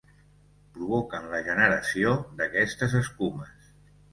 [0.77, 3.71] Provoquen la generació d'aquestes escumes.